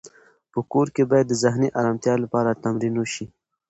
[0.53, 3.25] په کور کې باید د ذهني ارامتیا لپاره تمرین وشي.